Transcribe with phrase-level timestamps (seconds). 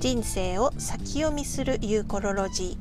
[0.00, 2.78] 人生を先読みするユーコロロジ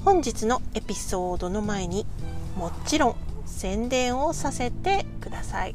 [0.00, 0.04] ー。
[0.04, 2.06] 本日のエピソードの前に
[2.56, 5.74] もちろん宣伝をさせてください。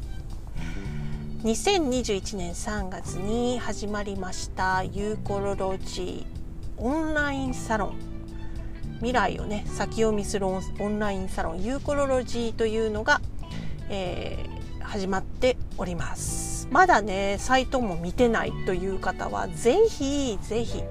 [1.44, 6.82] 2021年3月に始まりましたユーコロロジー。
[6.82, 7.98] オンラインサロン。
[8.96, 11.62] 未来をね先読みするオンラインサロン。
[11.62, 13.20] ユーコロロジーというのが、
[13.88, 16.49] えー、始まっております。
[16.70, 20.82] まだねサイトも見てないという方はぜひぜひ、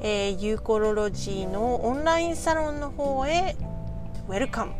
[0.00, 3.56] えー、ユーコロロジーのオンラインサロンの方へ
[4.28, 4.72] ウェルカム、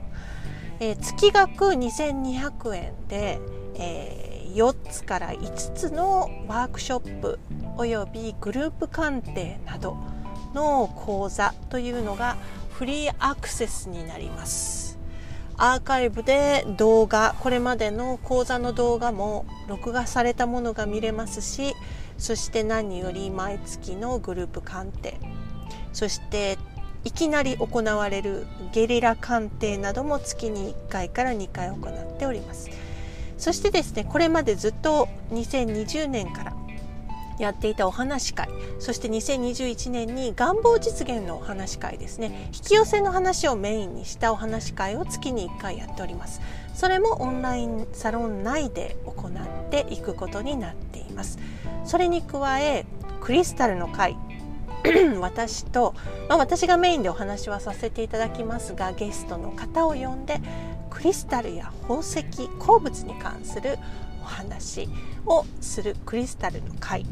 [0.80, 3.40] えー、月額2200円で、
[3.76, 7.38] えー、4つから5つのワークショップ
[7.76, 9.96] およびグループ鑑定など
[10.54, 12.36] の講座というのが
[12.72, 14.81] フリーアクセスになります。
[15.64, 21.74] アーカイブで動画これまでの講座の動画も録画されたものが見れますし
[22.18, 25.20] そして何より毎月のグループ鑑定。
[25.92, 26.58] そして
[27.04, 32.68] いきなり行われるゲリラ鑑定なども月に1回から2回行っております。
[33.38, 36.51] そしてですねこれまでずっと2020年から
[37.38, 38.48] やっていたお話会。
[38.78, 42.50] そして2021年に願望実現のお話会ですね。
[42.54, 46.40] 引き寄せの話をメインにしたお話会を月に1回やっております。
[46.74, 51.38] それもオンラインサロン内で行っていくことになっています。
[51.84, 52.86] それに加え
[53.20, 54.16] クリスタルの会。
[55.20, 55.94] 私と、
[56.28, 60.40] まあ、私がメインでお話はさせていただきますがゲストの方を呼んで
[60.90, 62.24] クリスタルや宝石
[62.58, 63.78] 鉱物に関する
[64.22, 64.88] お話
[65.26, 67.04] をするクリスタルの会。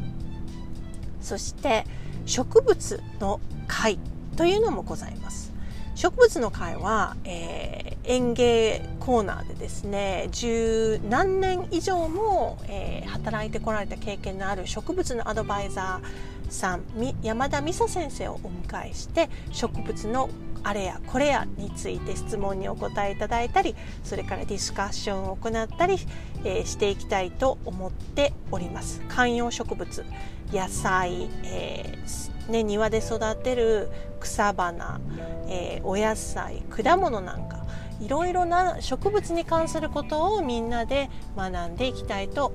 [1.20, 1.84] そして
[2.24, 3.98] 植物の会
[4.36, 5.50] というのもございます。
[5.94, 16.82] 植物の会は、えー、園芸コーナーでですね十何年以上も、えー、働いてこられた経験のある植物のアドバイザーさん
[17.22, 20.30] 山田美沙先生をお迎えして植物の
[20.62, 25.98] あれやこれやについて質問にお答えいただいたりそれからディスカッションを行ったり、
[26.44, 29.00] えー、していきたいと思っております。
[29.08, 30.04] 観葉植物
[30.52, 33.88] 野菜、えー、ね、庭で育てる
[34.18, 35.00] 草花、
[35.48, 37.64] えー、お野菜果物なんか
[38.00, 42.54] いろいろな植物に関することをみんなで学んでいきたいと思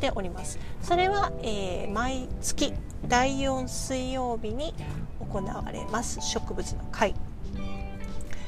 [0.00, 0.58] ております。
[0.82, 2.72] それは、え毎月
[3.06, 4.74] 第4水曜日に
[5.20, 7.14] 行われます植物の会。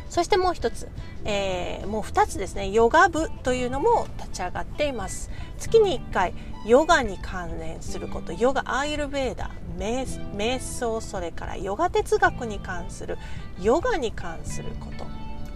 [0.08, 0.88] そしてもう一つ、
[1.24, 5.30] えー、もう二つですね、ヨガ部というのも立ち上がっています。
[5.58, 6.34] 月に1回、
[6.66, 13.18] ヨガに関連すること、ヨガ、アーユルベーダ、瞑想、それからヨガ哲学に関する、
[13.60, 15.06] ヨガに関すること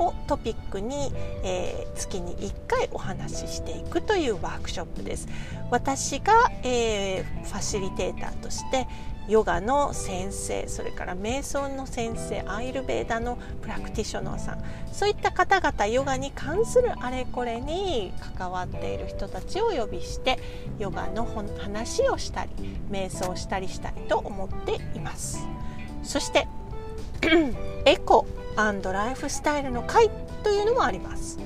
[0.04, 1.12] をトピックに、
[1.44, 5.28] えー、月に1回お話ししていくというワークショップです。
[5.70, 8.86] 私が、えー、ファシリテーターとして
[9.28, 14.65] ヨガの先生それから瞑想の先生アイルベーダのプラクティショナーさん。
[14.93, 20.38] そういった方々ヨガに関するあれこれに関わっている人たちを呼びして
[20.78, 21.27] ヨガの
[21.59, 22.50] 話をしたり
[22.91, 25.47] 瞑想したりしたいと思っています。
[26.03, 26.49] そして
[27.87, 30.10] エコライフスタイルの会
[30.43, 31.39] というのもあります。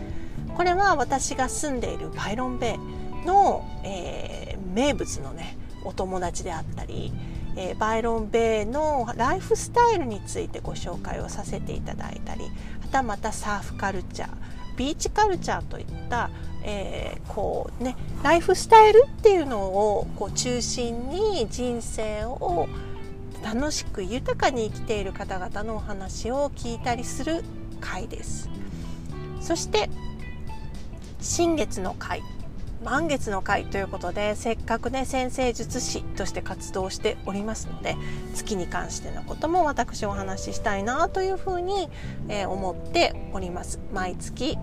[0.56, 7.12] これは私が住んでいるバイロンベイの、えー、名物のねお友達であったり
[7.56, 12.50] えー、バイロン・ベイのライフスタイルについてご紹介をさせていただいたりは
[12.92, 14.28] たまたサーフカルチャー
[14.76, 16.30] ビーチカルチャーといった、
[16.62, 22.68] えー、こうねライフスタイルっていうのをこう中心に人生を
[23.42, 27.42] 楽しく豊かに生きている方々のお話を聞いたりする
[27.80, 28.50] 回です。
[29.40, 29.88] そして
[31.20, 32.22] 新月の回。
[32.86, 37.96] 満月の会ということでせっかくね先生術師として活動しておりますので
[38.32, 41.88] 月に関してのことも私お話ししたいなというふうに、
[42.28, 43.80] えー、思っております。
[43.92, 44.56] 毎月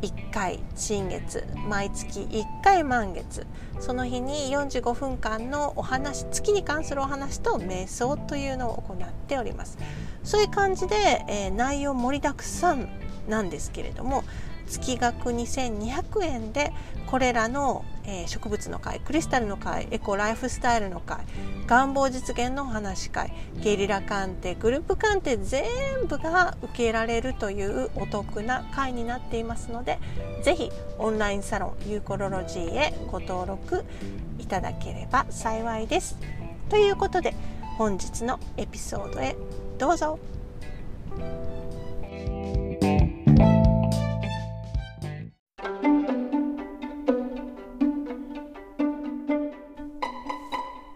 [0.00, 3.46] 1回新月毎月1回満月。
[3.80, 9.76] その日に45分間のお話月に関するお話と瞑想というのを行っております。
[10.24, 10.96] そういう感じで、
[11.28, 12.88] えー、内容盛りだくさん
[13.28, 14.24] なんですけれども
[14.68, 16.72] 月額2200円で
[17.06, 21.18] これらの、え、植物の会クリスタルの会エコライフスタイルの会
[21.66, 23.32] 願望実現のお話会
[23.62, 25.64] ゲリラ鑑定グループ鑑定全
[26.06, 29.98] 部が受けられるというお得な会になっていますので
[30.42, 33.84] ぜひオンラインサロンユーコロロジーへご登録
[34.38, 36.16] いただければ幸いです。
[36.68, 37.34] ということで
[37.78, 39.36] 本日のエピソードへ
[39.78, 40.18] どうぞ。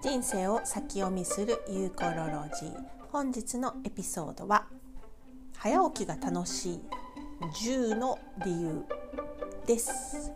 [0.00, 2.72] 人生を先読みするユーコロロジー。
[3.10, 4.66] 本日のエピソードは
[5.56, 6.80] 早起きが楽しい
[7.64, 8.84] 10の理由
[9.66, 10.30] です。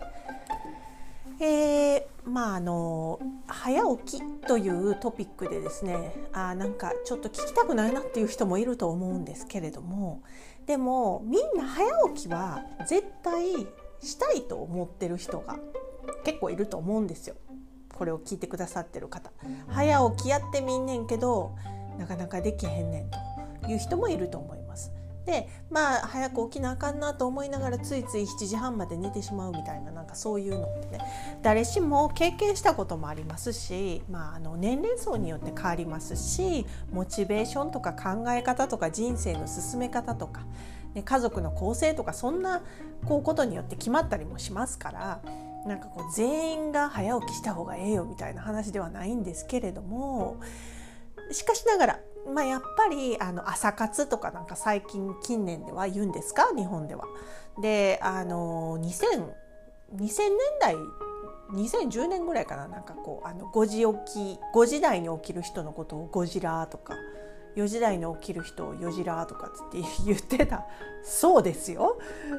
[1.38, 10.20] えー、まああの早起きというトピックでですねあなんかちょっと聞きたくないなっていう人もいると思うんですけれども
[10.66, 13.68] でもみんな早起きは絶対
[14.02, 15.56] したいと思ってる人が
[16.24, 17.36] 結構いると思うんですよ。
[17.96, 19.30] これを聞いてくださってる方
[19.68, 21.56] 早起きやってみんねんけど
[21.98, 23.10] なかなかできへんねん
[23.62, 24.92] という人もいると思います。
[25.26, 31.00] でまあ早く起きなあかんなと思いながらついつい7時半まで寝てしまうみたいななんかそういうのってね
[31.42, 40.42] 誰しも経験したこともありますし、まあ、あの年齢層によって変わりますしモチベーションとか考え方とか人生の進め方とか、
[40.96, 42.62] ね、家族の構成とかそんな
[43.04, 45.20] こうことによって決まったりもしますから
[45.66, 50.40] なんかこう全員が早起きした方がええよみたいな話ではないんですけれども
[51.30, 52.00] しかしながら、
[52.32, 56.48] まあ、やっぱりあの朝活とかなんか最近近年では言うんですか？
[56.56, 57.04] 日本では。
[57.60, 59.26] であの 2000,
[59.96, 60.76] 2000年代
[61.52, 62.68] 2010年ぐらいかな？
[62.68, 66.94] なんかこうあの5時起き5時台に起きる人のことを「ゴジラ」とか
[67.56, 70.66] 4時台に起きる人を「よじら」とかって言ってた
[71.02, 71.98] そうですよ。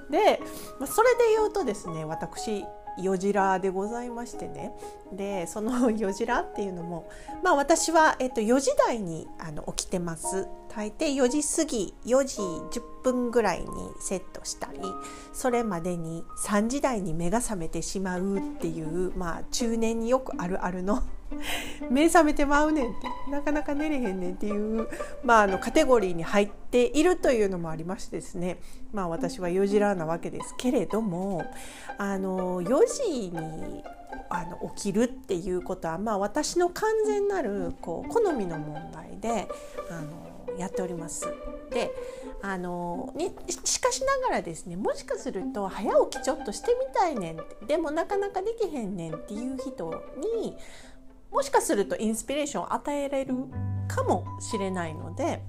[0.10, 0.42] で
[0.86, 2.66] それで言うとですね私
[2.98, 4.74] よじらでございましてね
[5.12, 7.10] でそのよじらっていうのも
[7.44, 12.38] まあ私は、えっと、4時台にあの起きてます大抵4時過ぎ4時
[12.80, 13.66] 10分ぐらいに
[14.00, 14.80] セットしたり
[15.32, 21.04] それまでに3時台に目が覚めてしまうっていう、まあ、中年によくあるあるの
[21.90, 23.32] 目覚めてまうねんって。
[23.32, 24.88] なかなか寝れへんねんっていう、
[25.24, 28.60] まあ、あのカテゴリーに入っているというのもありましてですね。
[28.94, 31.46] まあ私は4時らなわけですけれども
[31.98, 33.84] あの4時に
[34.30, 39.48] あの起きるっていうことは、まあ、私の完全なるこう好みの問題で
[39.90, 41.28] あのやっております。
[41.72, 41.92] で
[42.42, 43.32] あのに
[43.66, 50.04] しかしながらですねもしかすると早起きちょっとしてみたいねんでもなかなかできへんねんっていう人
[50.42, 50.56] に
[51.32, 53.36] もしかするとインスピレーションを与えられる
[53.88, 55.42] かもしれないので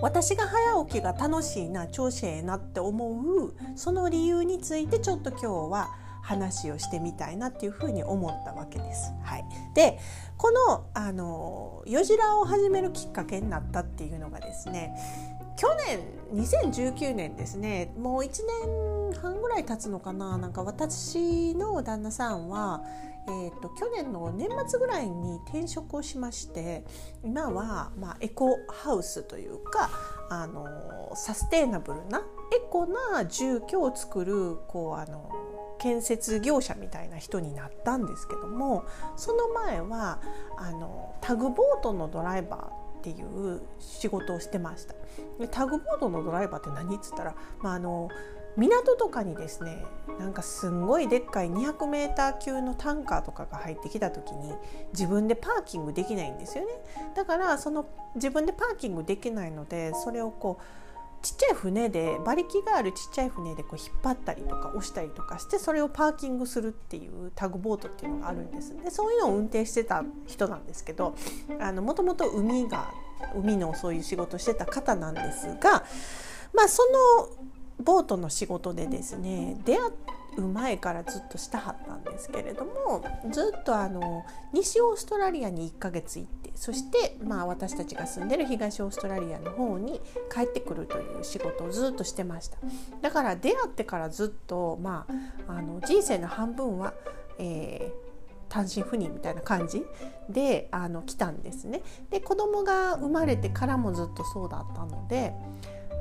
[0.00, 5.90] 私が早起きが楽しいな調子ええなって思うその理由についてちょっと今日は
[6.22, 9.12] 話をしてみたいなっていうふうに思ったわけです。
[9.22, 9.98] はい、で
[10.36, 14.94] このあのよじらを始めるきっかけになったっていうのがですね
[15.56, 16.00] 去年
[16.32, 18.30] 2019年ですねもう1
[19.12, 22.82] 年半ぐらい経つのかななんか私の旦那さんは
[23.28, 26.84] えーと、去年の年末ぐらいに転職をしまして
[27.22, 29.90] 今は、まあ、エコハウスというか
[30.28, 32.18] あのサステイナブルな
[32.54, 35.30] エコな住居を作るこうあの
[35.78, 38.84] 建設業者みたいな人になったんですけども
[39.16, 40.20] その前は
[40.56, 44.94] あのタグボートのドライバーっていう仕事をしてました。
[45.40, 48.08] でタグボートのドライバーって何っつったら、まあ、あの
[48.56, 49.84] 港とかにですね
[50.18, 54.52] なんかすんごいでっかい 200m 級のタンカーとかが入ってきた時に
[54.92, 56.70] 自分でパーキングできないんですよね。
[57.14, 60.62] だからその自分でパーキングできないのでそれをこう
[61.22, 68.76] ちっちゃい船で馬力があるちっちゃい船でこう引っ張ったりとか押したりとかしてそれをパーキングするっていうタグボートっていうのがあるんです。
[68.76, 71.14] でそういうのを運転してた人なんですけど
[71.80, 72.90] もともと海が
[73.36, 75.84] 海のそういう仕事してた方なんですが
[76.52, 76.82] まあそ
[77.30, 79.80] のボートの仕事でですね出会
[80.36, 90.00] う前からずっとしたはったんですけれどもずっとあの西オーストラリアに1ヶ月行ってそして、まあ、私たちが住んでる東オーストラリアの方に
[90.32, 92.56] 帰ってくるという仕事をずっとしてました
[93.02, 95.06] だから出会ってからずっと、ま
[95.48, 96.94] あ、あの人生の半分は、
[97.38, 98.12] えー
[98.52, 99.82] 単身赴任みたいな感じ
[100.28, 101.80] であの来たんですね。
[102.10, 105.32] で子供が生まれてからもずっとそうだったので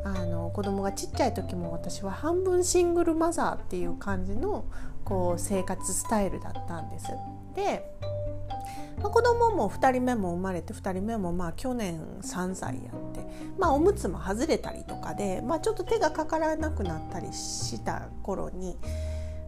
[0.03, 4.65] あの子供がちっちゃい時も私は半分シングルマザーっていう感じの
[5.03, 7.07] こう生活スタイルだったんです。
[7.55, 7.85] で、
[9.01, 13.25] まあ、子供も2人目も生まれて2人目もまあ去年3歳やって、
[13.57, 18.77] まあ、おむつも外れたりとかで、まあ、ちょっと手がかからなくなったりした頃に。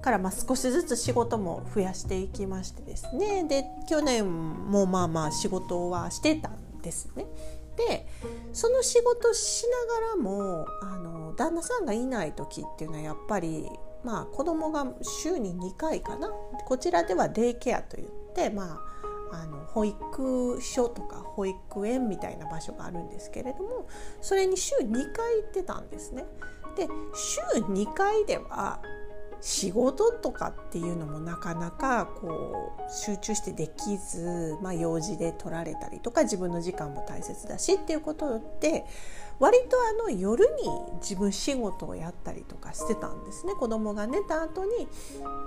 [0.03, 4.29] からまあ少しずつ仕事も増やしていきましてですねで去年
[4.69, 7.25] もまあまあ仕事はしてたんですね。
[7.75, 8.07] で
[8.51, 13.67] その仕事しながらもあの旦那さんがいない時っていうのはやっぱり
[14.03, 16.29] まあ子供が週に2回かな
[16.65, 18.79] こちらではデイケアといってま
[19.31, 23.87] ああの保育所とか保育園みたいな場所があるんですけれども
[24.21, 26.25] それに週2回行ってたんですね。
[26.75, 28.79] で週2回では
[29.45, 38.85] 仕事とかっていうのもなかなかこう集中してできず、まあ、用事で取られたりとか自分の時間も大切だしっていうことで
[39.39, 40.51] 割とあの夜に
[41.01, 43.51] 自分仕事をやったりとかしてたんですね。
[43.59, 44.87] 子供が寝た後に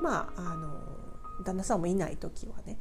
[0.03, 0.75] まああの
[1.43, 2.79] 旦那さんもいない時はね。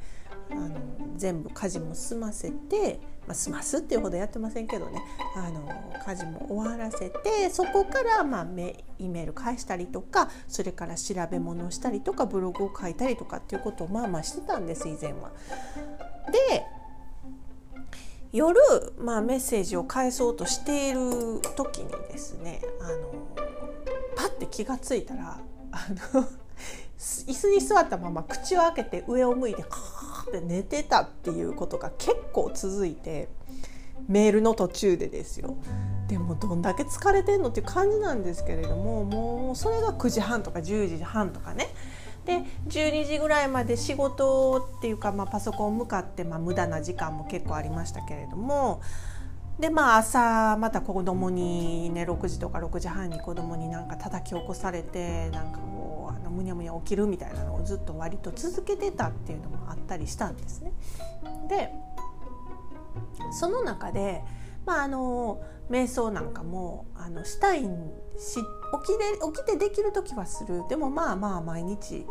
[0.50, 0.70] あの
[1.16, 5.00] 全部家事も済ませて、まあ、済ますっていうほどやってませんけどね
[5.34, 5.68] あの
[6.06, 15.30] 家事も終わらせてそこからまあメメール返したりとかそれから調べ物をしたりとかブログを書いたりとかっていうことをまあまあしてたんです以前は。
[16.50, 16.64] で
[18.32, 18.60] 夜、
[18.98, 23.26] まあ、メッセージを返そうとしている時にですねあの
[24.14, 26.24] パッて気が付いたらあの
[26.98, 29.95] 椅子に座ったまま口を開けて上を向いてカー
[30.28, 33.28] って寝てたっていうことが結構続いて
[34.08, 35.56] メールの途中でですよ。
[36.08, 41.68] でもどんだけ疲れてんのっていう感じなんですけれどももうそれが9時半とか10時半とかね
[42.24, 48.80] で12時ぐらいまで仕事っていうか、まあ、パソコン向かって、まあ、無駄な時間も結構ありましたけれども
[49.58, 55.75] でまあ朝また子供にね6時とか6時半に子供になんか叩き起こされてなんかこう
[56.36, 60.72] むにゃむにゃ起きるみたいなのをずっと割と続けてたっていうのもあったりしたんですね。
[61.48, 61.72] で
[63.32, 64.22] その中で
[64.66, 65.40] まあ、あの
[65.70, 67.72] 瞑想なんかもあのしたいし起
[68.36, 72.04] きで起きてできる時はするでもまあまあ毎日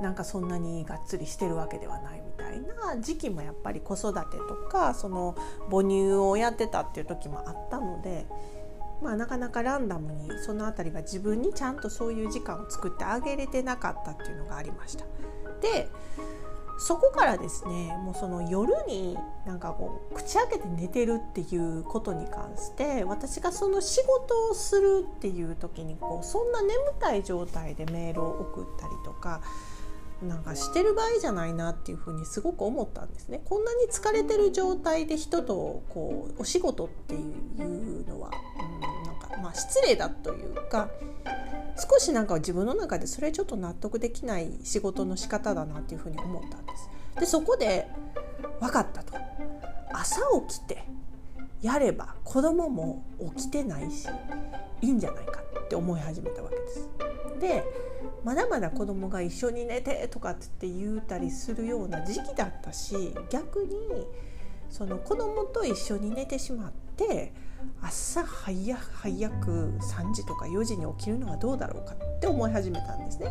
[0.00, 5.36] なんかそんなにがっつりしてるわけではないみたいな時期もやっぱり子育てとかその
[5.68, 8.26] 母乳をやってたっていう時もあったので。
[9.02, 15.04] まあ、なかなかランダムにその辺りは自分にちゃんとそういう時間を作ってあげれてなかったっていうのがありました。
[15.60, 15.88] で
[16.78, 29.40] そこからですねもうその夜になんかこう口開けて寝てるっていうことに関して私がその仕事をするっていう時にこうそんな眠たい状態でメールを送ったりとか
[30.22, 33.42] なんかしてる場合じゃないなっていうふうにすごく思ったんですね。
[33.44, 40.88] こんなに疲れてる状態で人とこうお仕事っていうのは、うん、なんかまあ失礼だというか
[41.76, 46.88] 少しなんか自分の中でそれちょっと納得できない仕事の仕方だなっていうふうに思ったんです。
[47.20, 47.86] でそこで
[48.60, 49.14] 分かったと
[49.92, 50.84] 朝起きて
[51.60, 53.04] やれば子供も
[53.36, 54.08] 起きてないし
[54.82, 56.88] いいんじゃないかって思い始めたわけです。
[57.40, 57.64] で
[58.24, 64.06] まだまだ子供が一緒に寝てとかって言うたりするような時期だったし逆に
[64.70, 67.32] その子供と一緒に寝てしまって
[67.82, 73.30] 朝早早く3時とか4時に起きるのはどうだろうかって思い始めたんですね。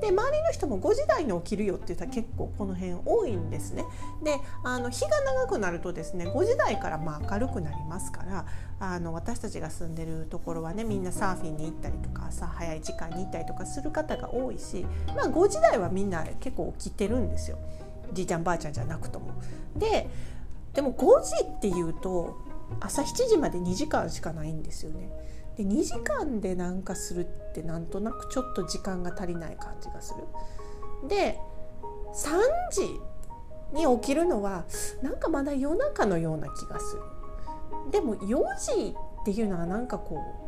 [0.00, 3.84] で周りの人も5時台に起きるよって言ったら結構この辺多いんですね。
[4.22, 8.46] であの日が長くなるとですね5時台からまあ明るくなりますから
[8.80, 14.86] あの私たちが住んでるところはねみんなサーフィンに行ったりとか朝早い時間に行ったりとかする方が多いし、
[15.16, 17.58] まあ、5時台はみんな結構起きてるんですよ
[18.12, 19.32] じいちゃんばあちゃんじゃなくとも。
[19.76, 20.08] で
[20.74, 22.47] でも5時っていうと
[22.80, 25.10] 朝7時まで2時間しかないんですよね。
[25.56, 30.14] で2時間でなんかするってなんとなくちょっと時間が足りない感じがす
[31.02, 31.08] る。
[31.08, 31.38] で
[32.14, 32.38] 3
[32.70, 33.00] 時
[33.72, 34.64] に起きるのは
[35.02, 37.02] なんかまだ夜中のような気がする。
[37.90, 38.36] でも4
[38.76, 40.47] 時っていうのはなんかこう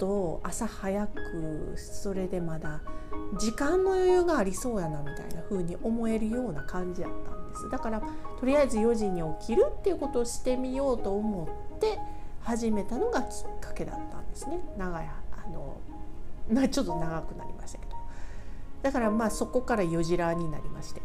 [0.00, 2.80] と朝早くそれでまだ
[3.38, 7.68] 時間の余裕がありそうやなみたいな風に思えるような感じやったんです。
[7.70, 8.02] だから
[8.40, 11.98] とりあえず4時に起きるっていうことをしてみようと思って
[12.40, 14.58] 始めたのがきっかけだったんですね。
[14.78, 15.76] 長いあの
[16.50, 17.92] まちょっと長くなりましたけど。
[18.82, 21.02] だからまあそこから4時らになりまして。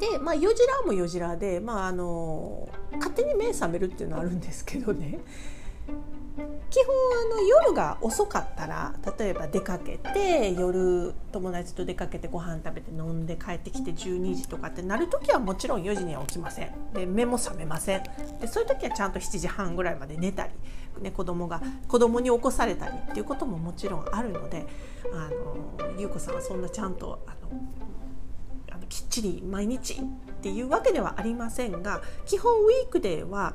[0.00, 5.20] でまあ4時らも4時らでまああの勝手に目覚めるっていうのはあるんですけどね。
[6.34, 6.94] 基本
[7.30, 18.02] あの夜が遅かったら例えば出かけて夜友達と出かけてご飯食べて飲んで帰ってきて12時とかってなる時はもちろん4時には起きませんで目も覚めません
[18.40, 20.52] でそういう時はちゃんと7時半ぐらいまで寝たり、
[21.02, 24.66] ね、子供が子供に起こされたりっていうことももちろんあるので
[25.12, 25.28] あ
[25.84, 27.60] の優子さんはそんなちゃんとあの
[28.70, 30.04] あのきっちり毎日っ
[30.40, 33.54] ていうわけではありませんが基本ウィークデーは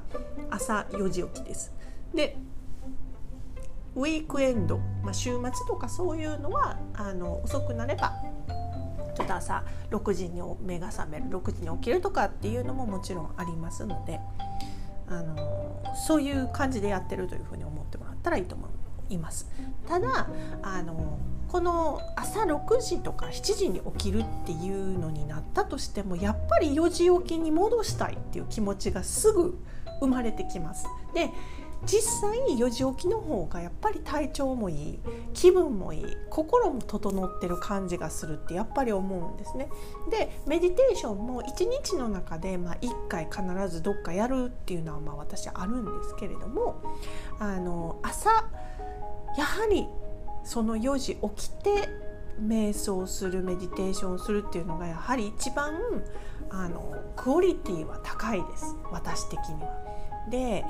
[0.52, 1.74] 朝4時起きです。
[2.14, 2.38] で
[3.98, 8.14] ウィークエンド、まあ、週末とかそういうのはあの遅くなれば
[9.16, 14.20] ちょっと朝6時に目が覚める6時に起きるとかっていうのももちろんありますので
[15.08, 18.68] あのそういう感じでやってるというふうに思ってもらったらいいと思
[19.10, 19.50] います。
[19.88, 20.28] ただ
[20.62, 29.58] あのこの朝6時とか7時に起きるっていうのになったとしてもやっぱり4時起きに戻したいっていう気持ちがすぐ
[30.02, 30.86] 生まれてきます。
[31.14, 31.32] で
[31.86, 35.00] 実際4時起きの方がやっぱり体調もいい
[35.34, 39.70] 気分もいい心も整ってる感じがするってやっぱり思うんですね。
[40.10, 46.82] でメディテーションも1日の中で、まあ、1回必ずどっかやるっていうのはまあ私あるんですけれども
[47.40, 48.30] あの朝
[49.38, 49.88] やはり
[50.44, 51.90] その4時起きて
[52.42, 55.74] 瞑想するメディテーションするっていうのがやはり一番
[56.50, 59.70] あのクオリティは高いです私的には。
[60.30, 60.66] で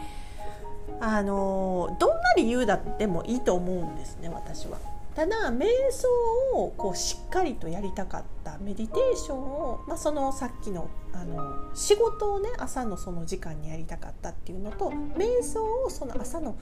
[1.00, 4.78] あのどんな理由だってもいいと思うんですね私は。
[5.18, 6.08] ただ瞑想
[6.54, 16.56] をこうしっかりとやりたかったメディテーションを、まあ、そのさっきのあの仕事をね朝のその時間にやりたかったっていうのと瞑想をその朝の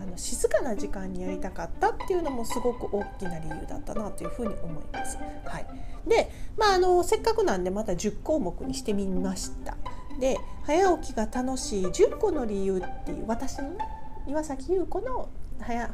[0.00, 5.18] あの静かな時間にやりたかったっていうのもすごく大きな理由だったなというふうに思います。
[5.44, 5.66] はい、
[6.08, 9.76] で、まあ、あのせっかくなんでまた10項目にしてみました。
[10.18, 13.78] で早起きが楽しい10個の理由っていう私の、ね、
[14.26, 15.28] 岩崎優子の
[15.60, 15.88] 早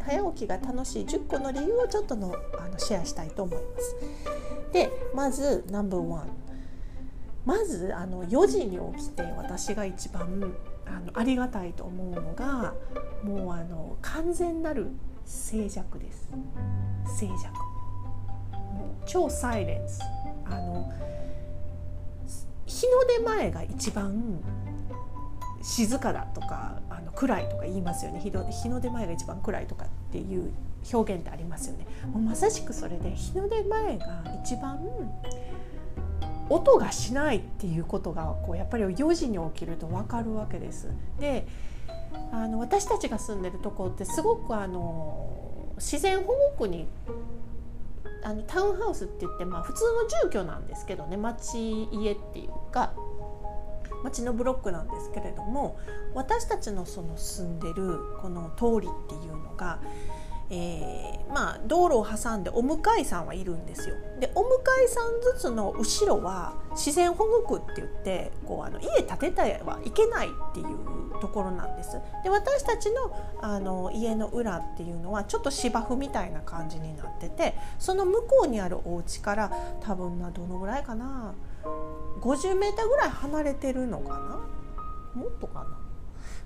[0.00, 3.96] 早起きが楽しい10個の理由をちょっとのあのシェアしたいと思います。
[4.72, 6.28] でまずナンバーワン。
[7.44, 10.52] まずあの4時に起きて私が一番
[10.84, 12.74] あのありがたいと思うのが
[13.22, 14.88] もうあの完全なる
[15.24, 16.28] 静寂です。
[17.18, 17.52] 静寂。
[18.74, 20.00] もう超サイレンス。
[20.44, 20.90] あの
[22.76, 24.38] 日の出前が一番
[25.62, 28.30] 静かだとかあの暗いとか言いますよね日
[28.68, 30.52] の出前が一番暗いとかっていう
[30.92, 34.78] 表現ってありますよねもうまさしくそれで日の出前が一番
[36.50, 40.90] 音がしないっていうことがこうやっぱり4時に起きると分かるわけです。
[41.18, 41.48] で
[42.30, 46.86] あの私たちが住んでるとこってすごくあの自然保護区に
[48.26, 52.92] あのタウンハウスって言って、まあ、普通の住居なんですけどね町家っていうか
[54.02, 55.78] 町のブロックなんですけれども
[56.12, 59.78] 私たちのその住んでるこの通りっていうのが
[60.48, 63.96] えー、まあ道路を挟んでお向かいさんはいるんですよ。
[64.20, 71.98] でお向かいさんずつの後ろは自然保護区って言ってこうあの家建ててはいけないっていうところなんです。
[72.22, 73.10] で私たちの
[73.42, 81.34] あの家の裏っていうのはちょっと芝生みたいな感じになっててその向こうにあるお家から多分などのぐらいかな
[82.20, 84.10] 50メーターぐらい離れてるのか
[85.14, 85.20] な？
[85.20, 85.66] もっとか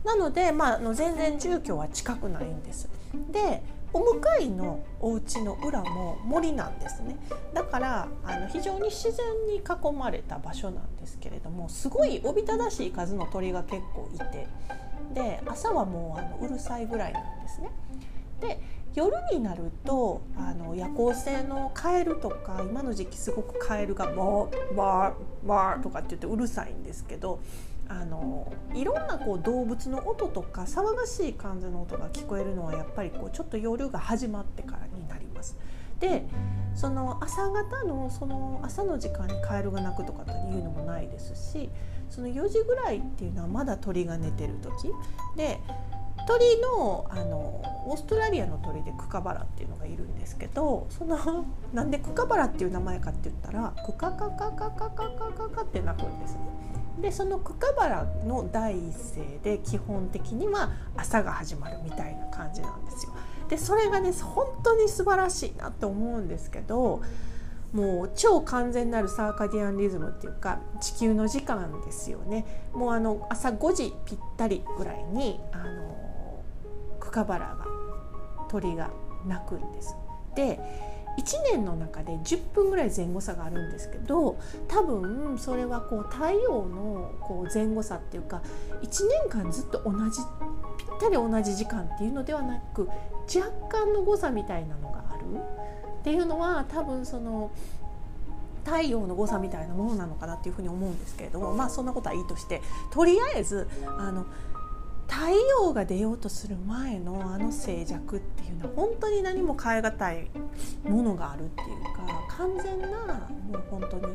[0.04, 0.14] な？
[0.14, 2.88] なので、まあ、の全然住居は近くないんです。
[3.30, 7.16] でお向かいのお家の裏も森なんですね
[7.52, 14.46] だからあの非常に自然に囲まれた場所なんですけれどもすごいおびただしい数の鳥が結構いて
[15.14, 17.70] で朝はもうあのうるさいぐらいなんですね。
[18.40, 18.60] で
[18.94, 27.40] 夜になるとあの夜行性のカエルとか今の時期すごくカエルが「バーバーバー」とかって言ってうるさいんですけど
[27.90, 35.58] あのいろんなこう動物の音とか騒がしい感じの音が聞こえるのはやっぱりこうちょっと夜が始まってからになります。
[35.98, 36.24] で
[36.74, 41.68] その朝方のその朝の時間にカエルが鳴くとかっていうのもないですし
[42.08, 44.92] その4時ぐらいっていうのはまだ鳥が寝てる時
[45.36, 45.58] で
[46.26, 56.59] 鳥のあのオーストラリアの鳥でクカバラっていうのがいるんですけどそのなんでクカバラっていう名前かって言ったらクカカカカカカカカカって鳴くんですね。
[57.00, 63.12] でそのクカバラの第一声で基本的には朝が始まるみたいな感じなんですよ。
[63.48, 67.02] でそれがね本当に素晴らしいなと思うんですけど
[67.72, 72.68] もう超完全なるサーカディアンリズムっていうか地球の時間ですよね。
[72.72, 76.42] もうあの朝5時ぴったりぐらいにあの
[76.98, 77.66] クカバラが
[78.48, 78.90] 鳥が
[79.26, 79.96] 鳴くんです。
[80.34, 80.60] で
[81.20, 88.42] 1年の中で10分ぐらい前後差があるんですけど多分それはこう太陽のこう前後差っていうか
[88.82, 90.20] 1年間ずっと同じ
[90.78, 92.88] ぴったり同じ時間っていうのではなく
[93.34, 95.20] 若干の誤差みたいなのがある。
[96.00, 97.50] っていうのは多分その
[98.64, 104.26] 太陽の誤差みたいなものなのかなっていうふうに思うんですけれどもまあそんなことはいいとしてとりあえずあの
[105.10, 105.30] 太
[105.64, 110.30] 陽が出ようとする前のあの静寂っていうのは本当に何も変え難い
[110.84, 112.88] ものがあるっていうか完全な
[113.50, 114.14] もう本当に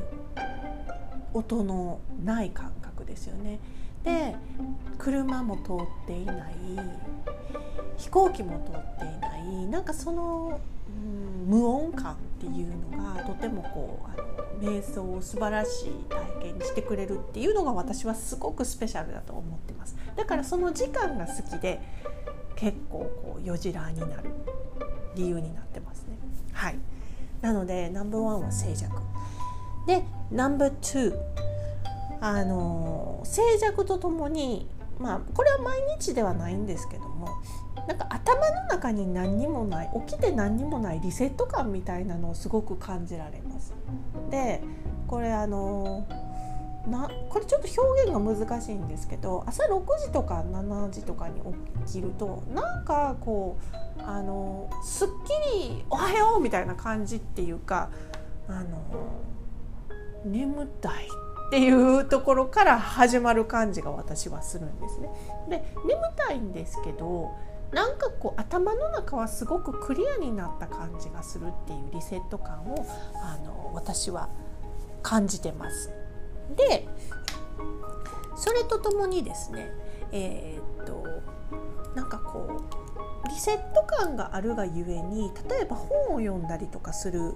[1.33, 3.59] 音のない感覚ですよね。
[4.03, 4.35] で
[4.97, 6.55] 車も通っていない
[7.97, 10.59] 飛行機も通っていないなんかその、
[11.45, 19.95] 無音感っていうのがとてもこうあの瞑想を素晴らしい体験にしてくれるっていうのが私はすごくスペシャルだと思ってます。
[20.15, 21.81] だからその時間が好きで
[22.55, 24.29] 結構こう夜ジラーになる
[25.15, 26.17] 理由になってますね。
[26.53, 26.79] はい、
[27.41, 28.91] なのでナンバーワンは静寂
[29.87, 34.67] でナンバーツーあの静寂とともに
[34.99, 37.27] まあこれは毎日ではないんですけども
[37.87, 43.73] なんか頭の中に何にもない起きて何にもないリセット感みたいなのをすごく感じられます。
[44.29, 44.61] で
[45.07, 46.05] これあの
[46.87, 51.41] なこれちょっと表現が難しいんですけど朝6時とか7時とかに
[51.85, 53.57] 起きるとなんかこ
[53.97, 57.89] うあのすっきり「おはよう」みたいな感じっていうか
[58.47, 58.81] あの
[60.25, 61.07] 眠たい
[61.47, 65.09] っていうところから始まる感じが私はするんですね。
[65.49, 67.31] で眠たいんですけど
[67.75, 74.29] なんかこう頭の中はすごくクリアになった感じがするっていうリセット感をあの私は
[75.03, 75.91] 感じてます。
[76.55, 76.87] で
[78.37, 79.73] それとともにですね
[80.13, 81.03] えー、っと
[81.95, 82.84] なんかこう
[83.25, 87.33] リセット感があるがゆえに例えば本を読んだりとかする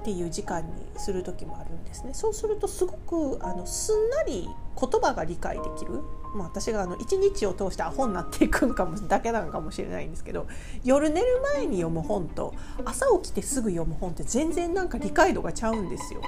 [0.00, 2.12] っていう時間にする時もあるんですね。
[2.12, 2.92] そうするとすご
[3.36, 4.48] くあのすんなり
[4.80, 6.00] 言葉が理解できる、
[6.34, 10.48] まあ、私があの一日を通してアホになっていくのかもだけなのかもしれないんですけど
[10.82, 16.20] 夜寝る前に読む本と朝起きてすぐ読む本って全然なんか理解度がちゃうんですよ。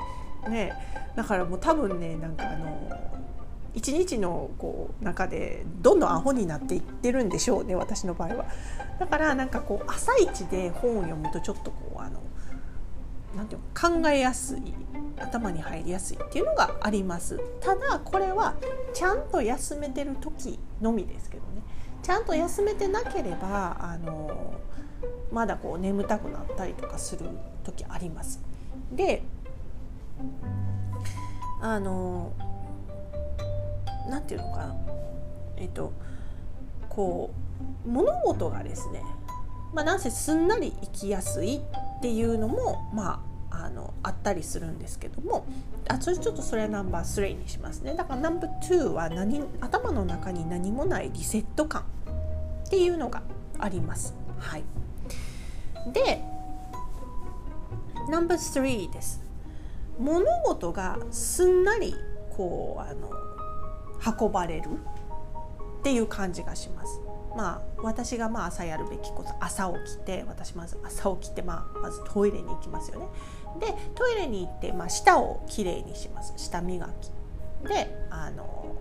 [0.48, 0.72] ね、
[1.16, 3.24] だからもう多分ねなんかあの
[3.74, 8.46] 一日のこう中でどんどんアホになっていってるんでしょうね私の場合は。
[8.98, 12.20] だからなんかこう朝一で本を読むとちょっとこうあの
[13.36, 14.72] なんていう考えやすい
[15.18, 17.40] 頭に入りやすいっていうのがあります。
[17.60, 18.54] ただこれは
[18.92, 21.62] ちゃんと休めてる時のみですけどね。
[22.02, 24.54] ちゃんと休めてなければあの
[25.32, 27.26] まだこう眠たくなったりとかする
[27.64, 28.40] 時あります。
[28.92, 29.24] で
[31.60, 32.32] あの
[34.08, 34.76] なんていうのかな。
[35.56, 35.92] えっと
[36.88, 37.30] こ
[37.86, 39.02] う物事がですね
[39.74, 45.46] まあ、なんせすんなり生きやすいっていうのもまああのあったりするんですけども
[45.88, 47.94] あそれちょっとそれはナンバー3にしますね。
[47.94, 51.82] だからナンバー2は何頭の中に何もないリセット感
[52.64, 53.22] っていうのが
[53.58, 54.14] あります。
[54.38, 54.64] はい、
[55.92, 56.22] で
[58.08, 59.22] ナンバー3です。
[59.98, 61.94] 物事がすんなり
[62.36, 63.10] こうあの
[64.04, 64.68] 運ばれる
[65.80, 67.00] っていう感じがします。
[67.36, 73.06] まあ、私がまあ朝やるべきこと朝起きて私まず朝起きて、まあ、まずトイレに行きますよね。
[73.60, 77.10] でトイレに行って、まあ、舌をきれいにします舌磨き。
[77.68, 78.76] であの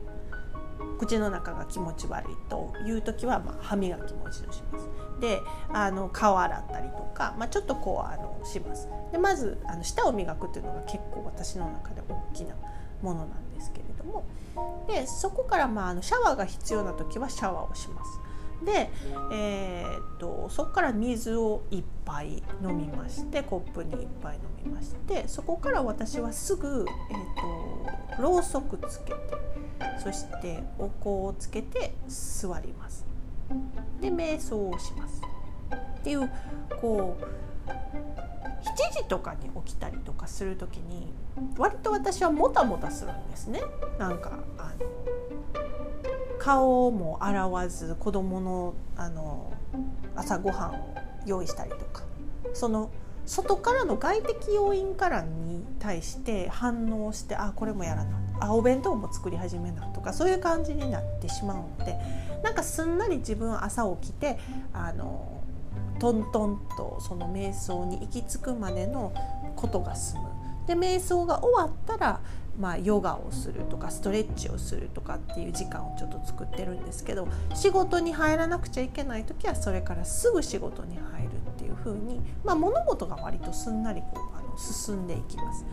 [1.00, 4.88] 口の中が気持ち悪いという時は、まあ、歯磨きも一度します。
[5.20, 8.88] であの顔洗ったりとか、まあ、ちょっとこうあのします。
[9.12, 12.56] でまずあの舌を磨くっていうのが結構私の中で大きな
[13.02, 14.24] ものなんですけれども
[14.88, 18.20] でそこからまああのシャワーが必要な時はシャワーをします。
[18.64, 18.90] で、
[19.32, 29.18] えー、っとそこから水を1杯飲みましてコップに1杯飲みましてそこから私はすぐ、えー、っとろうそくつけて
[30.02, 33.06] そしてお香をつけて座ります。
[34.00, 35.22] で瞑想をします。
[36.00, 36.30] っていう
[36.82, 37.26] こう
[37.68, 37.74] 7
[38.94, 41.14] 時とかに起きたりとかする時に
[41.58, 43.62] 割と私はもたもたするんですね。
[43.98, 44.74] なんかあの
[46.40, 49.52] 顔も洗わず子供のあの
[50.16, 50.96] 朝ごはんを
[51.26, 52.04] 用意したりとか。
[52.54, 52.90] その
[53.26, 61.98] 外からの外的要因からに対して反応してあこれもやらなあお弁当も作り始めなとかそういう感じになってしまうので
[62.44, 64.38] なんかすんなり自分朝起きて
[64.74, 65.43] あの
[66.00, 69.14] トントンとその瞑想に行き着くまでの
[69.56, 70.24] ことが済む。
[70.68, 72.22] で瞑想が終わったら
[72.58, 85.66] まあ、ヨガをするとかストレッチをするとかっていう時間をちょっと作ってるんですけど仕事に入らなくちゃいけない時はそれからすぐ仕事に入るっていう風にまあ、物事が割とすんなりこうあの進んでいきます。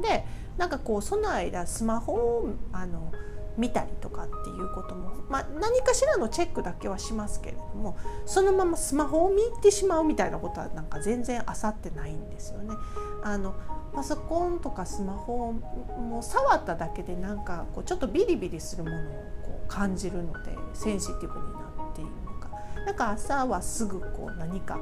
[0.00, 0.24] で
[0.56, 3.12] なんかこうその間スマホをあの
[3.56, 12.74] 見たりとかっていうことも、まあ、何かしらのチェックだけはしますけれどもそのままスマホを見てしまうみたいなことはなんか全然あさってないんですよね。
[13.22, 13.54] あの
[13.94, 19.00] パソコンとかスマホも触っただけでなんかこうちょっとビリビリするものを
[19.42, 22.48] こう感じるのでセンシティブになっているのか
[22.86, 24.80] なんか朝はすぐこう何か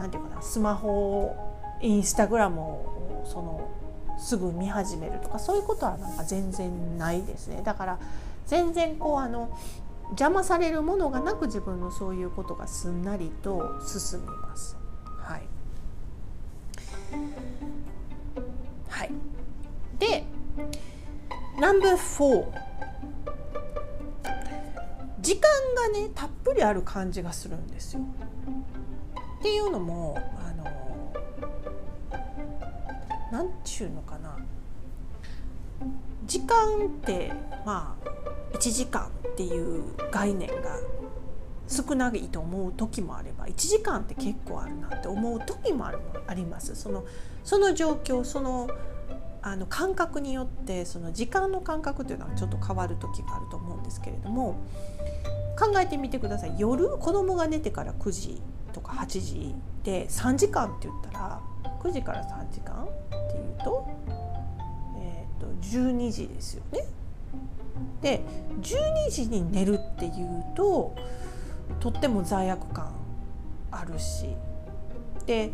[0.00, 1.34] 何て言うかなスマホ
[1.80, 3.70] インスタグラムをその
[4.18, 7.98] すぐ見始めるとかそういうことはなんか全然ないですねだから
[8.46, 9.56] 全然こうあの
[10.10, 14.76] 邪魔されるものがなく自分のそういうことがすんなりと進みます。
[15.18, 15.42] はい
[18.88, 19.10] はい、
[19.98, 20.24] で
[21.58, 22.46] ナンバー4
[25.20, 25.40] 時間
[25.74, 28.00] がねたっぷりある感じがするんですよ。
[29.40, 30.18] っていうのも
[33.34, 34.36] あのなんちゅうのかな。
[36.26, 37.32] 時間って
[37.66, 40.78] まあ1時間っていう概念が
[41.66, 46.74] 少ないと思う時もあれば1時間って結構あるなって思う時もあるあります。
[46.76, 47.04] その
[47.42, 48.68] その状況その
[49.42, 54.56] あの感覚によってその時間の感覚というのはちょっと変わる時があると思うんですけれども
[55.58, 56.54] 考えてみてください。
[56.56, 58.42] 夜子供が寝てから9時
[58.72, 61.40] とか8時で3時間って言ったら
[61.84, 62.88] 9時から3時間,、
[65.72, 66.86] 12時ですよね。
[68.02, 68.20] で
[68.60, 70.94] 12時に寝るっていうと
[71.80, 72.92] とっても罪悪感
[73.70, 74.26] あるし
[75.26, 75.50] で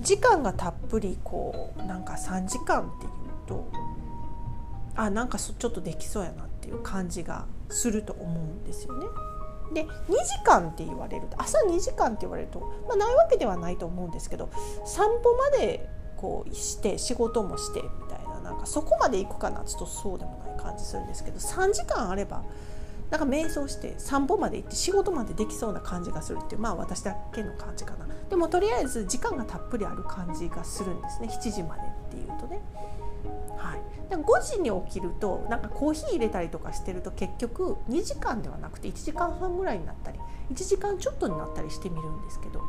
[0.00, 3.10] 時間がたっぷりこうなんか3時間っていう
[3.46, 3.68] と
[4.94, 9.06] あなんかちょっとできそうやなっていう感じがすると思うんですよね。
[9.74, 9.88] で2
[10.24, 14.48] 時間って言われると朝2時間って言われると、まあ、ないわけではないと思うんですけど
[14.84, 17.82] 散歩までこうして仕事もして
[18.56, 22.42] かそこまで行くかなちょっとそうでもない感じするんですけど3時間あれば
[23.10, 28.06] なんか瞑想して散歩まで行って仕事までできそうな感じがするっていうまあ私だけの感じかな。
[28.28, 31.28] でもとりあえず時間がたっぷりある感じがするんですね。
[31.28, 32.60] 7時までっていうとね。
[34.10, 40.18] 5時に起きるとなんかコーヒー入れたりとかしてると結局2時間ではなくて1時間半ぐらいになったり
[40.52, 42.62] 1時間ちょっとになったりしてみるんですけど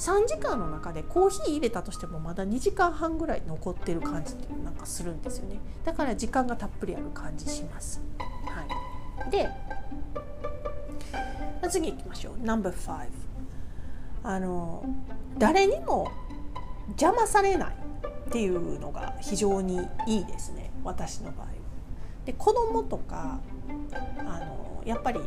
[0.00, 5.60] 3時間の中でコーヒー入れたとしてもまだ2時間半ぐらい残ってる感じっていうなんかするんですよね。
[5.84, 8.00] だから時間がたっぷりある感じします。
[8.18, 9.50] はい、で
[11.68, 12.38] 次行きましょう。
[12.42, 13.08] No.5
[14.22, 14.84] あの
[15.36, 16.10] 誰にも
[16.88, 17.74] 邪魔されない
[18.28, 20.70] っていうのが非常にいいですね。
[20.82, 21.52] 私の場合は。
[22.24, 23.40] で子供とか
[24.18, 25.20] あのやっぱり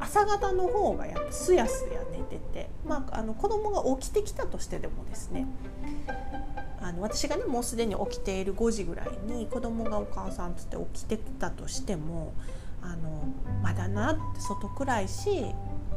[0.00, 5.46] 朝方の方がやっぱすやすや寝てて、まあ、あの子供が起きてきたとしてでもですね
[6.80, 12.32] あの私がねもうすでに起きている5時ぐらいに子供がお母さんつって起きてきたとしても
[12.82, 13.24] あの
[13.62, 15.46] まだなって外暗いし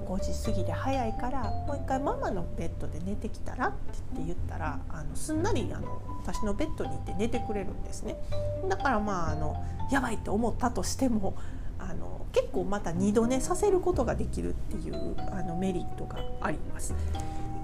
[0.06, 3.78] 5時過ぎで早いからもう一回ママのベッドで寝てきたらって
[4.26, 8.16] 言ったらあのすんなりあの私のベッドに行って寝てくれるんですね。
[8.68, 11.36] だからまああのやばいって思ったとしても
[11.90, 16.94] あの結構また二度寝させることができるっていうあのメリットがあります。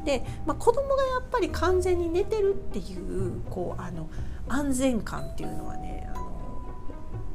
[0.05, 4.09] で、まあ、子供がやっぱり完全に寝てるっていうこうあの
[4.47, 6.31] 安全感っていうのはねあの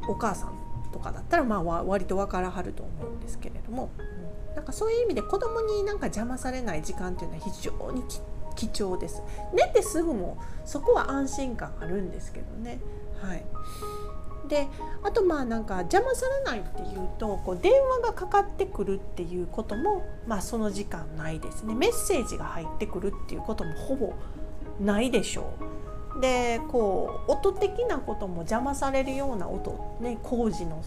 [0.08, 0.54] お母さん
[0.90, 3.90] とかだったらまあ割と分からはると思うんですけれども、
[4.56, 8.02] なんかそういう意味で子供になんか邪魔されない時間っていうのは非常に
[8.56, 9.22] 貴重です。
[9.52, 12.80] 寝てすぐもそこは安心感あるんですけどね。
[13.20, 13.44] はい。
[14.52, 14.68] で
[15.02, 21.74] あとまあなんか邪魔されないっていうとこう電話がかかってくるっていうこともまあその時間ないですね。
[21.74, 24.12] メッセージが入ってくるっていうこともほぼ
[24.78, 25.54] ないでしょ
[26.18, 26.20] う。
[26.20, 30.84] でこう音的なことも邪魔されるような音ね工事の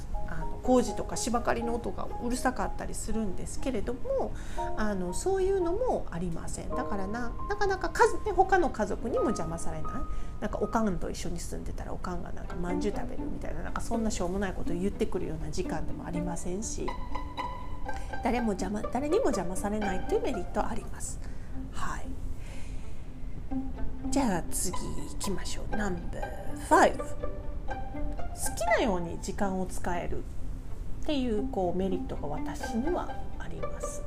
[0.65, 4.33] 工事とか芝刈りの音がうるさかったりするんですけれども
[4.77, 6.69] あのそういうのもありません。
[6.69, 9.91] だからななかなか家、ね、他の家族にも邪魔されない。
[10.41, 16.87] なんかおかんと一緒に住んでたらおかんがなんかまんじゅう食べるみたいななんかそんなしょうもないことを言ってくるような時間でもありませんし
[18.23, 21.19] 誰も邪魔誰にも邪魔されないというメリットはあります。
[21.71, 22.07] はい。
[24.09, 25.75] じゃあ次行きましょう。
[25.75, 27.15] No.5 好
[28.55, 30.23] きなように時間を使える。
[31.05, 34.03] っていうこうメリットが私にはあります。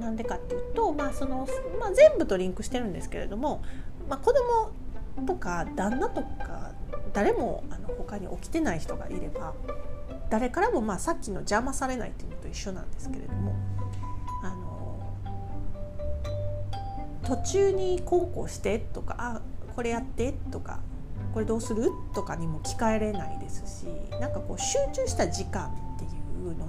[0.00, 1.46] なんでかっていうと、まあその
[1.78, 3.62] まあ、全部とリンクしてるんですけれども、
[4.08, 4.70] まあ、子供
[5.26, 6.72] とか旦那とか
[7.12, 9.52] 誰もあの他に起きてない人がいれば
[10.30, 13.54] 誰からもまあさっきの邪魔されないっていうのと一緒なんですけれども
[14.42, 14.98] あの
[17.24, 19.42] 途中にこうこうしてとかあ
[19.74, 20.80] これやってとか
[21.34, 23.86] これどうするとかにも聞かれないですし
[24.18, 25.74] なんかこう集中した時間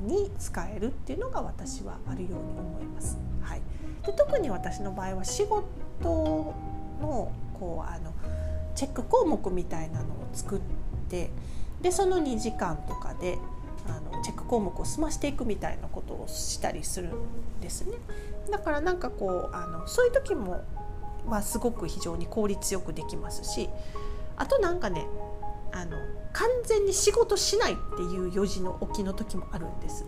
[0.10, 3.17] に使えるっていうのが私はあるように思います。
[3.41, 3.62] はい、
[4.06, 5.63] で特に私の場合は仕事
[7.02, 8.13] のこうあの
[8.76, 10.60] チェック項目みたいなのを作っ
[11.10, 11.30] て
[11.82, 13.38] でその2時間とかで
[13.88, 17.98] あのチェック項目を済ましていくみたいなことをしたりするんですね。
[18.52, 20.63] だからなんかこうあのそういう時も、
[21.28, 23.69] まあ、すごく非常に効率よくできますし
[24.38, 25.06] あとなんかね
[25.71, 25.97] あの
[26.34, 30.05] 完全に仕事しないっていう4時の起きの時もあるんです。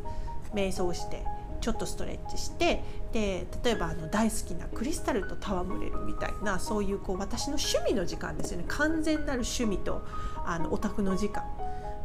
[0.53, 1.23] 瞑想して
[1.61, 8.65] ちょっとストレッチしてで例えばあの大好きなクリスタルと戯れるみたいなそういうこう私の趣味の時間ですよね。
[8.67, 10.01] 完全なる趣味と
[10.45, 11.43] あのオタクの時間。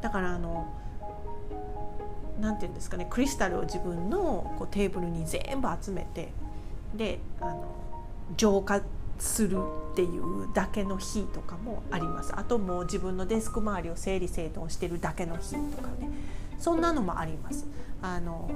[0.03, 0.73] だからあの
[2.41, 6.33] なんて言うんですかねクリスタルを自分のこうテーブルに全部集めて
[6.95, 7.65] であの
[8.37, 8.83] 浄化
[9.19, 9.59] する
[9.93, 16.11] っていうだけの日とかもありますあともう自分のデスク周りを整理整頓してるだけの日とかね
[16.59, 17.67] そんなのもあります。
[18.03, 18.51] あの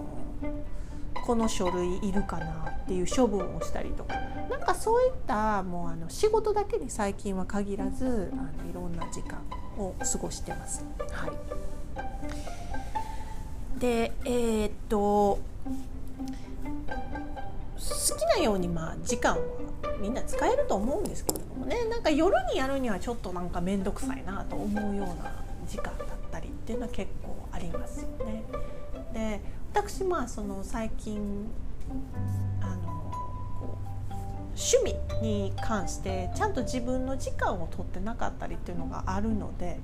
[1.27, 4.15] この書類いるかなっていう処分をしたりとか
[4.49, 9.39] なんかそういったもうあの仕事だけに最近は限らずあのいろんな時間
[9.77, 10.85] を過ごしてます。
[11.11, 11.29] は
[13.77, 15.39] い、でえー、っと好
[18.19, 19.41] きなようにまあ時間は
[20.01, 25.33] みんな使えると思うんですけれどもねなんか夜にやるにはちょっとなんか面倒くさいなと思うような
[25.69, 28.45] 時間だったりっていうのは結構ありますよね。
[29.13, 29.41] で
[29.73, 31.47] 私まあその最近
[32.61, 33.13] あの
[34.51, 39.79] 趣味に関してちゃんと自分の時間を取ってなかったりっていうのがあるので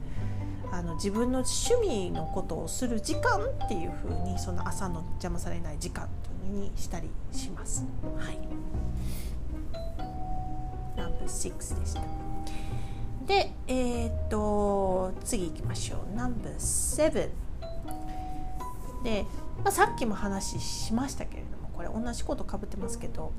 [0.73, 7.85] あの自分の趣味のことをする時間っていうふうにその朝の邪魔されない時間っていうにしたりします。
[8.19, 8.46] はい。
[11.27, 12.01] 6でした。
[13.27, 16.17] で、えー、っと次行きましょう。
[16.17, 17.31] ナンバー7。
[19.03, 19.25] で、
[19.63, 23.33] まあ、さっきも話しましたけれどもこれ同じことかぶってますけど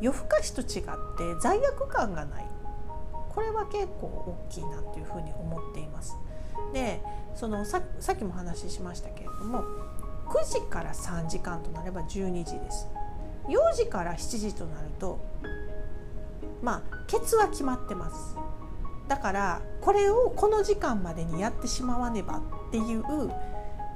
[0.00, 0.84] 夜更かしと違っ
[1.16, 2.46] て罪悪感がない
[3.28, 6.16] これは結構大きいなというふうに思っています。
[6.72, 7.00] で
[7.34, 9.62] そのささっきも話しましたけれども
[10.26, 12.88] 9時から3時間となれば12時です。
[13.48, 15.18] 4時から7時となると
[16.62, 18.36] まあケツは決まってます。
[19.08, 23.04] だからこれをこの時間までにやってしまわねばっていう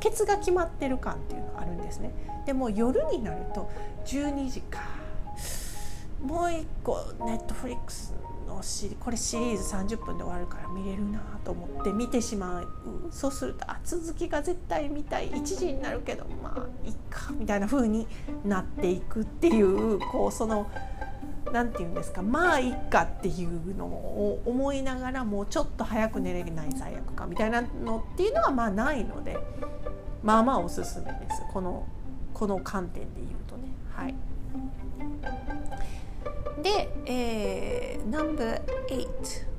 [0.00, 2.12] ケツが決まってる感っていうのがあるんですね。
[2.46, 3.70] でも夜になると
[4.06, 4.80] 12時か。
[6.22, 8.14] もう一個ネットフリックス
[8.46, 12.68] のシこれシリーズ30分で終わるから見れるなと思って見てしまう。
[13.10, 15.30] そうするとあ続きが絶対見たい。
[15.30, 18.06] 1時になるけどまあいっかみたいな風に
[18.44, 20.70] なっていくっていうこうその
[21.50, 29.38] 何て言うんですかまあいっかっていうのを思いながらもうちょっと早く寝れない罪悪感みたいなのっていうのはまあないので
[30.22, 31.42] まあまあおすすめです。
[31.52, 31.86] この
[32.32, 33.68] この観点で言うとね。
[33.92, 34.14] はい。
[36.62, 39.52] で、えー、No.8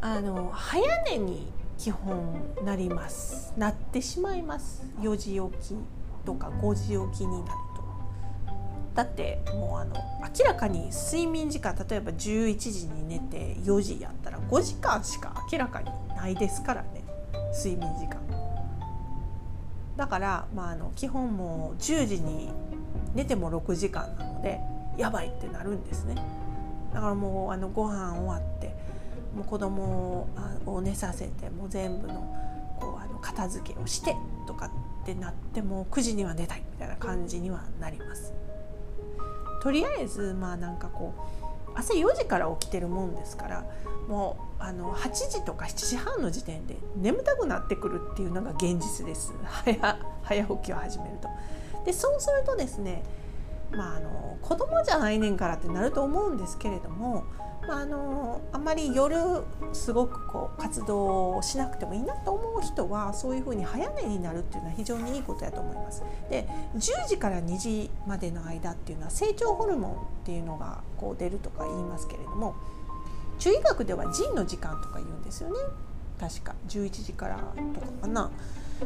[0.00, 3.52] あの早寝に基本なります。
[3.58, 4.84] なってしまいます。
[5.00, 5.76] 4時起き。
[6.24, 7.84] とか5時起きになると。
[8.94, 9.94] だってもうあの
[10.38, 17.04] 明らかに睡眠時間例えば11時に寝て4時やったら5時間しか明らかにないですからね。
[17.52, 18.20] 睡眠時間。
[19.96, 22.50] だから、まあ、あの基本もう10時に
[23.14, 24.60] 寝ても6時間なので
[24.96, 26.16] やばいってなるんですね。
[26.92, 28.74] だからもうあのご飯終わって
[29.34, 30.28] もう子供
[30.66, 32.14] を寝させてもう全部の
[32.80, 38.32] こうあの片付けをしてとかってなっても9時には寝たいみたいな感じにはなります。
[39.62, 43.64] とりあえずまあなんかこう朝4時から起きてるもんですから
[44.08, 51.28] もうあの8時とか7時半の時点で眠たくなってくるっていうのが現実です早早起きを始めると。
[51.84, 53.02] でそうするとですね
[53.72, 57.24] まああの子供じゃないねんからってなると思うんですけれども
[57.66, 59.16] まあ、あのあんまり夜
[59.72, 66.02] すごくこう活動をしなくてもいいなと思う人はそういうふうに早寝になるっていうのは非常にいいことやと思います。
[66.30, 72.54] で10時から2時までの間っていうのは成長ホルモンっていうのがこう出るとか言いますけれども
[73.38, 75.56] 中医学では腎の時間とか言うんですよね
[76.20, 77.36] 確か11時から
[77.74, 78.30] とかかな。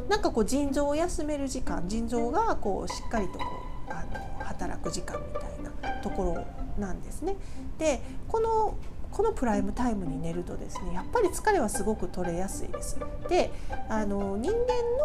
[0.08, 6.46] なんかこう腎臓を休める時間腎臓がこうしっかりとこうあの働く時間みたいなところ
[6.80, 7.36] なんですね。
[7.78, 8.74] でこの
[9.10, 12.98] このプライムタイムに寝るとですねやっぱり疲れはすごく取れやすいです。
[13.28, 13.50] で
[13.88, 14.58] あの人間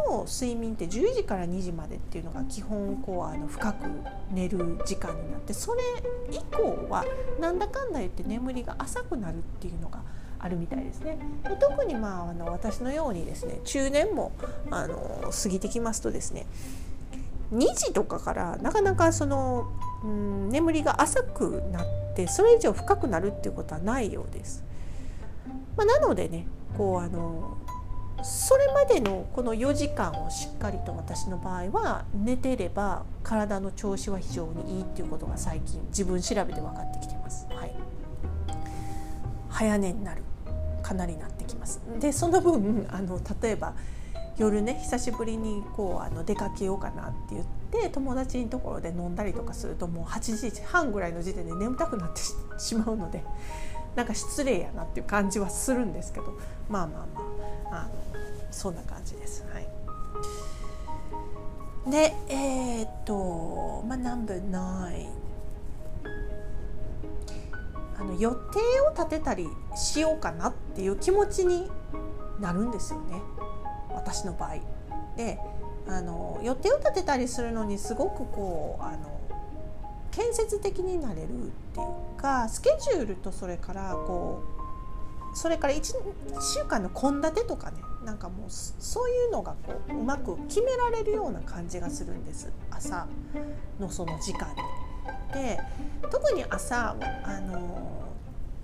[0.09, 3.85] の睡眠って10時から2時までっていうのが基本こうあの深く
[4.31, 5.81] 寝る時間になってそれ
[6.31, 7.05] 以降は
[7.39, 10.01] なんだかんだ言って眠りが浅くなるっていうのが
[10.37, 11.17] あるみたいですね。
[11.43, 14.33] で特にまああの私のようにですね中年も
[14.69, 16.45] あの過ぎてきますとですね
[17.53, 19.71] 2時とかからなかなかその
[20.03, 21.85] うん眠りが浅くなっ
[22.15, 24.63] てそれ以上深くなるっていうことはないようです。
[25.77, 26.45] まあ、なのでね
[26.77, 27.57] こうあの
[28.23, 37.47] それまでのこの4時間をしっかりと私の場合は寝てれば体の調子は非常にいいっていうことが最近自分調べで分かってきてます。
[37.49, 37.75] はい、
[39.49, 40.23] 早寝になる
[40.81, 41.81] かなりなってきます。
[41.99, 43.73] でその分あの例えば
[44.37, 52.21] 夜ね久しぶりにこうあの出かけようかなって言って友達のところで飲んだりとかするともう8時半ぐらいの時点で眠たくなって
[52.59, 53.23] し まうので
[53.95, 57.05] なんか失礼やなっていう感じはするんですけどまあまあ
[57.69, 57.89] まああの
[58.51, 59.43] そんな感じです。
[59.51, 59.67] はい、
[61.91, 65.09] でえー、っとまあ南部ない
[67.99, 71.69] あの予定を立てたりしようかなっていう気持ちに
[72.39, 73.21] なるんですよね
[73.89, 74.55] 私の場合。
[75.15, 75.39] で
[75.87, 79.19] あの予定を立てたりするのにすごくこうあの
[80.11, 84.43] 建設的になれるっていうかスケジュールとそれからこ
[85.33, 93.07] うそれから 1, 1週間の献立とかねなんかもうそういうのがこううまく決められるような感じがするんです朝
[93.79, 94.55] のその時間に。
[95.33, 95.59] で
[96.11, 98.02] 特に朝あの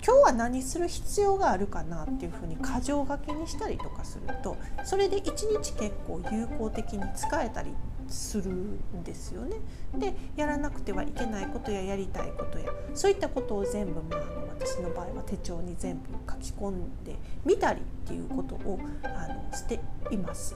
[0.05, 7.73] 今日は何する必要があるかなっていうふうに箇条書きにしたりとかするとそれで一日結構有効的に使えたり
[8.07, 9.57] するんですよね。
[9.95, 14.19] でやらなくてはいけないことややりたいことやそういったことを全部、まあ、
[14.59, 19.79] 私の場合は手帳に全部書き込んでみたりっていうことをあのして
[20.11, 20.55] います。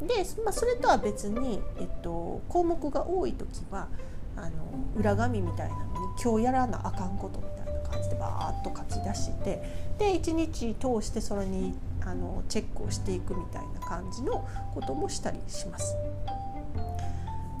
[0.00, 3.88] で、まあ、それとは別に、えっと、項目が多い時は
[4.36, 4.50] あの
[4.96, 5.88] 裏紙みたいなのに
[6.22, 9.62] 今日やらなあかんことみたいな感じでバーッと書き出して
[9.98, 15.96] で1日通してそれにあのチェックをしていくみたいな感じのこともしたりします。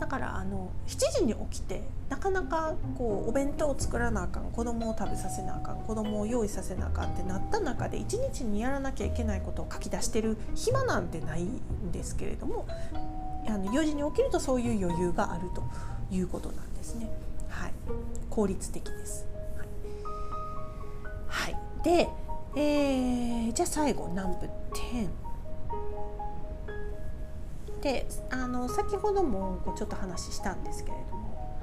[0.00, 12.66] だからあの7時に起きてなかなかこうお弁当を作らなあかん子供を食べさせなあかん子供を用意させなあかんってなった中で1日にやらなきゃいけないことを書き出してる暇なんてないんですけれども
[13.46, 15.62] あの4時に起きるとそういう余裕があると
[16.14, 17.08] いうことなんですね。
[17.48, 17.72] はい、
[18.28, 19.33] 効率的です。
[21.84, 22.08] で、
[22.56, 25.24] えー、じゃあ最後南部10。
[27.82, 31.60] であの先ほどもちょっと話したんですけれども、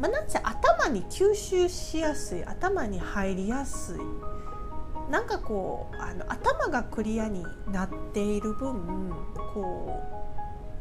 [0.00, 9.12] まあ、なんせ頭に吸収しやすい頭に入りやすいなんかこうあの頭がクリアになっている分
[9.52, 10.00] こ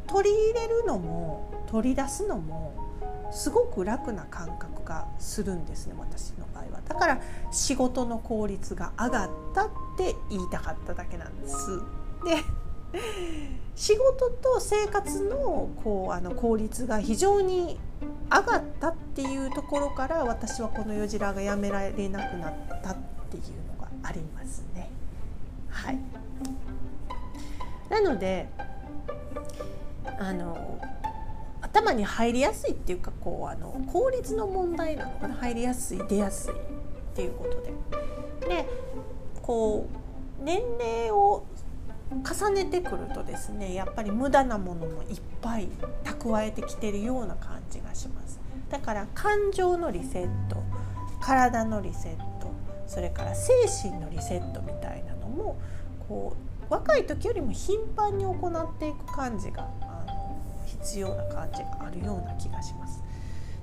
[0.08, 2.87] う取り入れるのも取り出すのも
[3.32, 6.82] すごく楽な感覚がするんですね私の場合は。
[6.88, 7.22] だから
[7.52, 11.56] 仕事の効率が上がったって言いたかっただけなんです。
[12.26, 12.44] で
[13.76, 17.78] 仕事と生活のこうあの効率が非常に
[18.32, 22.98] 上がったっていうところから私はこのよじらがやめられなくなったっ
[23.30, 23.44] ていう
[23.78, 24.90] のがありますね。
[25.70, 26.00] はい、
[27.90, 28.50] なので
[30.20, 30.80] あの
[31.82, 35.36] 頭に入りやすいっていうかこうあの効率の問題なのかな。
[35.36, 36.56] 入りやすい出やすいっ
[37.16, 38.56] ていうことで。
[38.64, 38.66] で
[39.42, 39.88] こ
[40.40, 41.46] う年齢を
[42.10, 45.68] 重ねてくるとですねやっぱり無駄なものもいっぱい
[46.04, 48.40] 蓄えてきてるような感じがします。
[48.70, 50.58] だから感情のリセット
[51.22, 52.52] 体のリセット
[52.86, 53.54] それから精
[53.84, 55.58] 神のリセットみたいなのも
[56.08, 56.36] こ
[56.70, 59.70] う若い時よりも頻繁に行っていく感じが
[60.82, 63.04] 必要な感じがあるような気がします。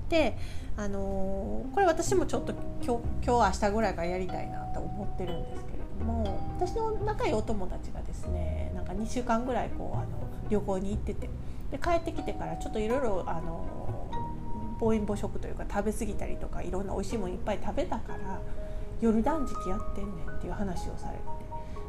[0.08, 0.36] で
[0.76, 2.52] あのー、これ私もちょっと
[2.82, 10.06] 今日今日明日ぐらいからやりたいなと思ってるんですけれども私の仲いいお友達がですねなんか2週間ぐらいこうあの
[10.50, 11.30] 旅行に行ってて
[11.70, 14.08] で帰ってきてからちょっといろいろあの
[14.78, 18.40] 暴飲暴食というか食べ過ぎたりとかいろんな美味しいものいっぱい食べたから
[19.00, 21.18] 夜断食やってんねんっていう話をされ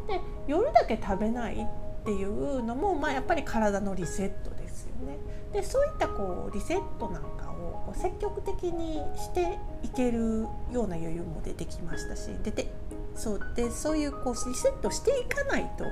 [0.08, 5.18] てで夜だけ食べないっていうのも、まあ、やっぱり体のリセットですよね。
[5.54, 12.68] でそういったこうリセットなんかを積極的にしていけるような余裕も出てきましたし出て
[13.16, 15.86] そうでそういうこうリセットしていかないと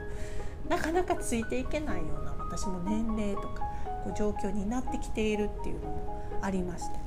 [0.69, 3.63] なかなかついていけないような私も年齢とか
[4.03, 6.99] こう状況になってきているっていうのもありまして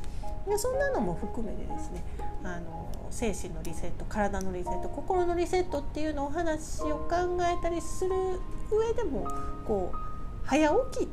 [0.48, 2.02] でそんなのも含めてですね
[2.42, 8.10] あの精神のリセット体のリセット心のリセットっていうのをお話を考えたりする
[8.70, 9.28] 上でも
[9.66, 9.96] こう
[10.44, 11.08] 早起き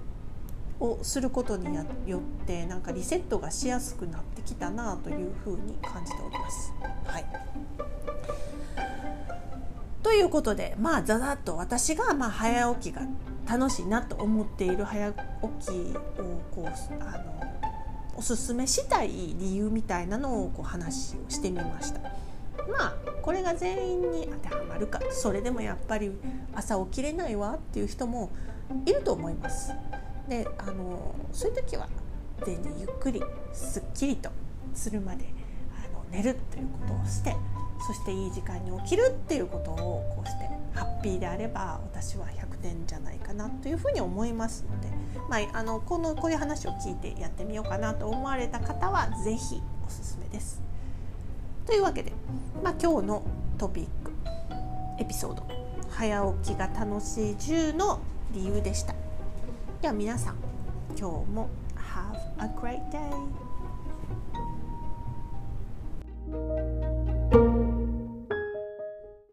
[0.79, 1.75] をすることに
[2.07, 6.73] よってなんかリセットがしやすくなってきたなというふうに感じております。
[7.05, 7.25] はい
[10.01, 13.01] ということでまあざざっと私がまあ早起きが
[13.47, 15.21] 楽しいなと思っている早起き
[16.19, 17.33] をこうあの
[18.15, 22.01] おすすめしたい理由みたいなのをこう話をしてみました。
[22.67, 26.11] まあこれが全員に当てはまるかそれでもやっぱり
[26.53, 28.29] 朝起きれないわっていう人も
[28.85, 29.71] いると思います。
[30.27, 31.87] であのそういう時は
[32.45, 33.21] 全然ゆっくり
[33.53, 34.29] すっきりと
[34.73, 35.25] するまで
[35.71, 37.35] あの寝るということをして
[37.85, 39.75] そしていい時間に起きるっていうことを
[40.15, 44.87] こうしてハッピーであれば私は100点じゃないかなというふうに思いますので、
[45.29, 50.61] まあ、あのこのこういう話を聞いてやってみようかなと思われた方は是非おすすめです。
[51.65, 52.11] というわけで、
[52.63, 53.23] まあ、今日の
[53.57, 54.11] トピック
[54.99, 55.43] エピソード
[55.91, 57.99] 「早起きが楽しい10の
[58.33, 59.02] 理由」でした。
[59.83, 60.37] では皆さん
[60.97, 63.01] 今日も Have a great day!